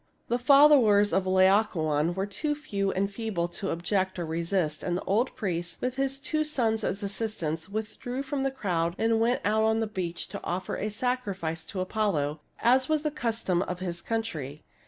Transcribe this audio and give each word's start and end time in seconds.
The 0.29 0.39
followers 0.39 1.13
of 1.13 1.27
Laocobn 1.27 2.15
were 2.15 2.25
too 2.25 2.55
few 2.55 2.91
and 2.91 3.13
feeble 3.13 3.47
to 3.49 3.69
object 3.69 4.17
or 4.17 4.25
resist; 4.25 4.81
and 4.81 4.97
the 4.97 5.03
old 5.03 5.35
priest, 5.35 5.79
with 5.79 5.95
his 5.97 6.17
two 6.17 6.43
sons 6.43 6.83
as 6.83 7.03
assistants, 7.03 7.69
withdrew 7.69 8.23
from 8.23 8.41
the 8.41 8.49
crowd 8.49 8.95
and 8.97 9.19
went 9.21 9.41
out 9.45 9.61
on 9.61 9.79
the 9.79 9.85
beach 9.85 10.27
to 10.29 10.43
offer 10.43 10.75
a 10.75 10.89
sacrifice 10.89 11.63
to 11.65 11.81
Apollo, 11.81 12.39
as 12.61 12.89
was 12.89 13.03
the 13.03 13.11
custom 13.11 13.61
of 13.61 13.79
his 13.79 14.01
country. 14.01 14.63